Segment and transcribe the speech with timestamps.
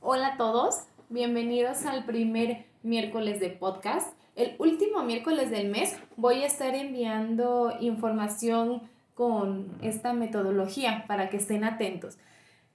[0.00, 4.12] Hola a todos, bienvenidos al primer miércoles de podcast.
[4.36, 8.82] El último miércoles del mes voy a estar enviando información
[9.16, 12.16] con esta metodología para que estén atentos.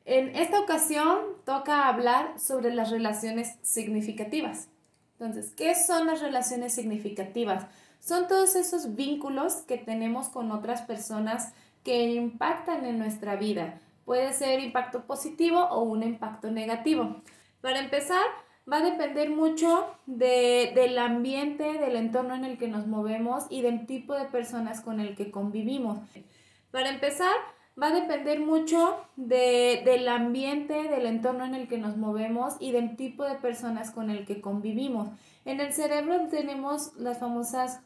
[0.03, 4.67] En esta ocasión toca hablar sobre las relaciones significativas.
[5.17, 7.67] Entonces, ¿qué son las relaciones significativas?
[8.01, 11.53] Son todos esos vínculos que tenemos con otras personas
[11.85, 13.79] que impactan en nuestra vida.
[14.05, 17.21] Puede ser impacto positivo o un impacto negativo.
[17.61, 18.25] Para empezar,
[18.71, 23.85] va a depender mucho del ambiente, del entorno en el que nos movemos y del
[23.85, 25.99] tipo de personas con el que convivimos.
[26.71, 27.35] Para empezar,
[27.81, 32.95] va a depender mucho del ambiente, del entorno en el que nos movemos y del
[32.95, 35.09] tipo de personas con el que convivimos.
[35.45, 37.81] En el cerebro tenemos las famosas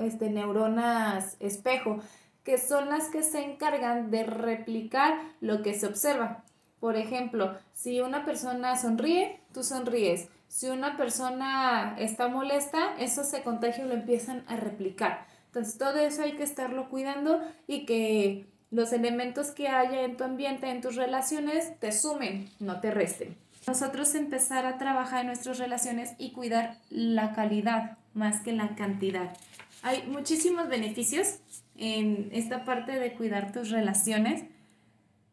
[0.00, 2.00] este, neuronas espejo,
[2.44, 6.44] que son las que se encargan de replicar lo que se observa.
[6.80, 10.28] Por ejemplo, si una persona sonríe, tú sonríes.
[10.48, 15.26] Si una persona está molesta, eso se contagia y lo empiezan a replicar.
[15.46, 20.24] Entonces, todo eso hay que estarlo cuidando y que los elementos que haya en tu
[20.24, 23.36] ambiente, en tus relaciones, te sumen, no te resten.
[23.66, 29.36] Nosotros empezar a trabajar en nuestras relaciones y cuidar la calidad más que la cantidad.
[29.82, 31.40] Hay muchísimos beneficios
[31.76, 34.44] en esta parte de cuidar tus relaciones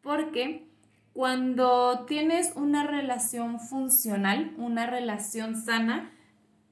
[0.02, 0.66] porque
[1.12, 6.10] cuando tienes una relación funcional, una relación sana,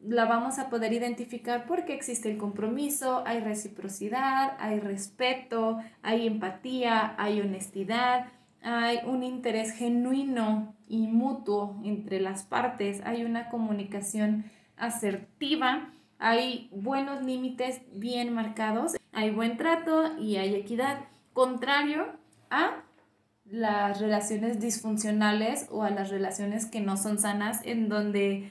[0.00, 7.14] la vamos a poder identificar porque existe el compromiso, hay reciprocidad, hay respeto, hay empatía,
[7.16, 8.26] hay honestidad,
[8.62, 17.24] hay un interés genuino y mutuo entre las partes, hay una comunicación asertiva, hay buenos
[17.24, 22.06] límites bien marcados, hay buen trato y hay equidad, contrario
[22.50, 22.82] a
[23.44, 28.50] las relaciones disfuncionales o a las relaciones que no son sanas en donde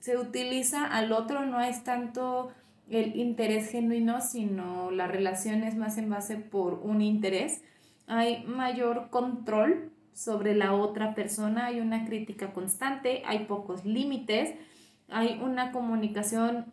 [0.00, 2.52] se utiliza al otro, no es tanto
[2.88, 7.62] el interés genuino, sino la relación es más en base por un interés.
[8.06, 14.54] Hay mayor control sobre la otra persona, hay una crítica constante, hay pocos límites,
[15.08, 16.72] hay una comunicación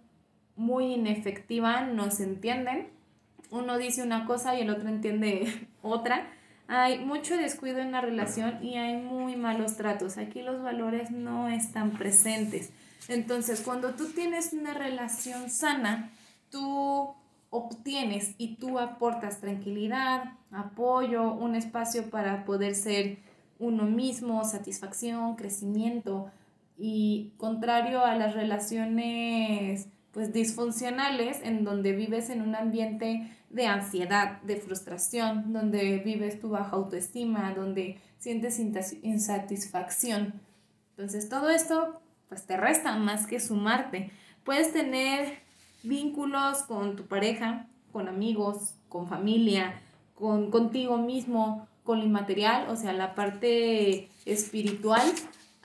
[0.55, 2.87] muy inefectiva, no se entienden.
[3.51, 6.27] Uno dice una cosa y el otro entiende otra.
[6.67, 10.17] Hay mucho descuido en la relación y hay muy malos tratos.
[10.17, 12.71] Aquí los valores no están presentes.
[13.09, 16.09] Entonces, cuando tú tienes una relación sana,
[16.49, 17.13] tú
[17.49, 23.19] obtienes y tú aportas tranquilidad, apoyo, un espacio para poder ser
[23.59, 26.31] uno mismo, satisfacción, crecimiento
[26.77, 34.41] y contrario a las relaciones pues disfuncionales en donde vives en un ambiente de ansiedad,
[34.43, 40.39] de frustración, donde vives tu baja autoestima, donde sientes insatisfacción.
[40.91, 44.11] Entonces todo esto pues te resta más que sumarte.
[44.43, 45.39] Puedes tener
[45.83, 49.81] vínculos con tu pareja, con amigos, con familia,
[50.15, 55.01] con contigo mismo, con lo inmaterial, o sea, la parte espiritual,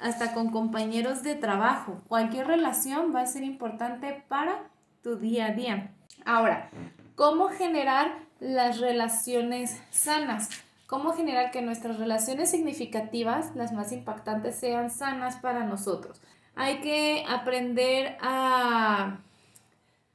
[0.01, 2.01] hasta con compañeros de trabajo.
[2.09, 4.69] Cualquier relación va a ser importante para
[5.03, 5.91] tu día a día.
[6.25, 6.71] Ahora,
[7.15, 10.51] ¿cómo generar las relaciones sanas?
[10.87, 16.21] ¿Cómo generar que nuestras relaciones significativas, las más impactantes, sean sanas para nosotros?
[16.55, 19.19] Hay que aprender a,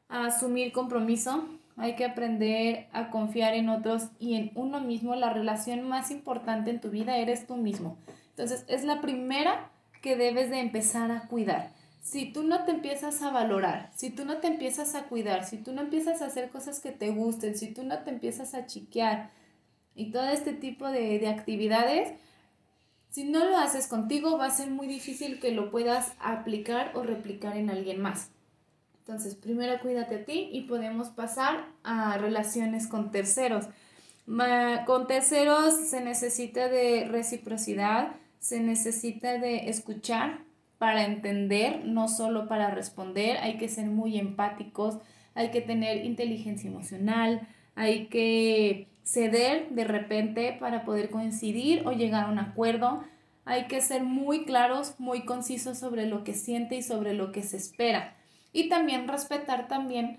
[0.09, 5.15] asumir compromiso, hay que aprender a confiar en otros y en uno mismo.
[5.15, 7.97] La relación más importante en tu vida eres tú mismo.
[8.31, 9.69] Entonces, es la primera
[10.03, 11.71] que debes de empezar a cuidar.
[12.01, 15.57] Si tú no te empiezas a valorar, si tú no te empiezas a cuidar, si
[15.57, 18.65] tú no empiezas a hacer cosas que te gusten, si tú no te empiezas a
[18.67, 19.31] chiquear
[19.95, 22.11] y todo este tipo de, de actividades,
[23.11, 27.03] si no lo haces contigo, va a ser muy difícil que lo puedas aplicar o
[27.03, 28.29] replicar en alguien más.
[28.99, 33.69] Entonces, primero cuídate a ti y podemos pasar a relaciones con terceros.
[34.85, 40.43] Con terceros se necesita de reciprocidad, se necesita de escuchar
[40.77, 43.37] para entender, no solo para responder.
[43.37, 44.97] Hay que ser muy empáticos,
[45.33, 52.25] hay que tener inteligencia emocional, hay que ceder de repente para poder coincidir o llegar
[52.25, 53.05] a un acuerdo.
[53.45, 57.43] Hay que ser muy claros, muy concisos sobre lo que siente y sobre lo que
[57.43, 58.17] se espera.
[58.51, 60.17] Y también respetar también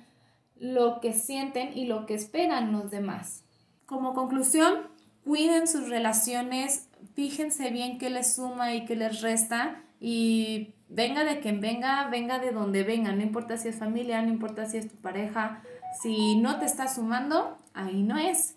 [0.56, 3.44] lo que sienten y lo que esperan los demás.
[3.85, 4.88] Como conclusión,
[5.25, 6.84] cuiden sus relaciones,
[7.15, 12.39] fíjense bien qué les suma y qué les resta y venga de quien venga, venga
[12.39, 15.62] de donde venga, no importa si es familia, no importa si es tu pareja,
[16.03, 18.56] si no te está sumando, ahí no es.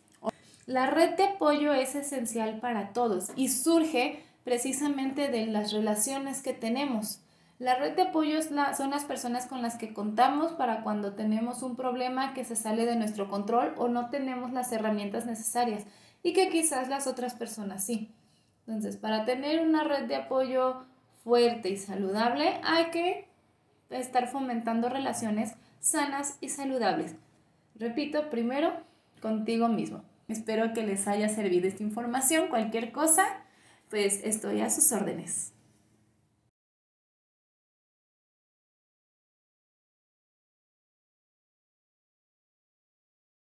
[0.66, 6.54] La red de apoyo es esencial para todos y surge precisamente de las relaciones que
[6.54, 7.22] tenemos.
[7.60, 11.76] La red de apoyo son las personas con las que contamos para cuando tenemos un
[11.76, 15.86] problema que se sale de nuestro control o no tenemos las herramientas necesarias
[16.22, 18.12] y que quizás las otras personas sí.
[18.68, 20.86] Entonces, para tener una red de apoyo
[21.24, 23.28] fuerte y saludable hay que
[23.90, 27.16] estar fomentando relaciones sanas y saludables.
[27.76, 28.74] Repito, primero
[29.22, 30.04] contigo mismo.
[30.28, 32.50] Espero que les haya servido esta información.
[32.50, 33.26] Cualquier cosa,
[33.90, 35.54] pues estoy a sus órdenes.